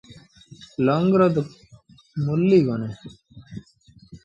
لونگ 0.85 1.11
رو 1.19 1.27
تا 1.35 1.41
مُل 2.25 2.43
ئي 2.55 2.59
ڪونهي۔ 2.67 2.91